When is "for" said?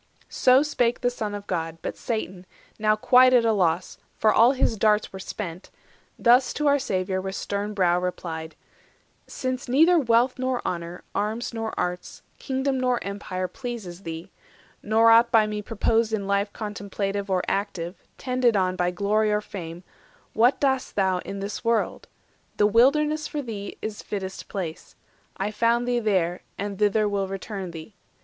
4.17-4.33, 23.27-23.43